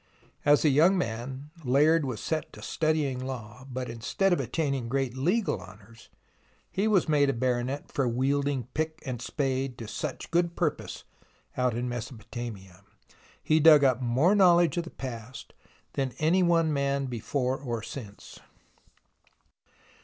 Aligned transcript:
As 0.45 0.65
a 0.65 0.69
young 0.69 0.97
man, 0.97 1.51
Layard 1.63 2.05
was 2.05 2.19
set 2.21 2.51
to 2.53 2.63
studying 2.63 3.23
law, 3.23 3.67
but 3.69 3.87
instead 3.87 4.33
of 4.33 4.39
attaining 4.39 4.89
great 4.89 5.15
legal 5.15 5.61
honours, 5.61 6.09
he 6.71 6.87
was 6.87 7.07
made 7.07 7.29
a 7.29 7.33
baronet 7.33 7.91
for 7.91 8.07
wielding 8.07 8.63
pick 8.73 9.03
and 9.05 9.21
spade 9.21 9.77
to 9.77 9.87
such 9.87 10.31
good 10.31 10.55
purpose 10.55 11.03
out 11.55 11.75
in 11.77 11.87
Mesopotamia, 11.87 12.83
that 12.83 13.15
he 13.43 13.59
dug 13.59 13.83
up 13.83 14.01
more 14.01 14.33
knowledge 14.33 14.75
of 14.75 14.85
the 14.85 14.89
past 14.89 15.53
than 15.93 16.15
any 16.17 16.41
one 16.41 16.73
man 16.73 17.05
before 17.05 17.55
or 17.59 17.83
since. 17.83 18.39